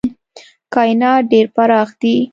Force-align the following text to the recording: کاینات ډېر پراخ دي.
کاینات 0.73 1.21
ډېر 1.31 1.45
پراخ 1.55 1.89
دي. 2.01 2.15